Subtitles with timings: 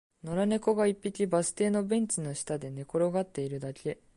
[0.23, 3.99] 野良猫が一匹、バス停のベンチの下で寝転がっているだけ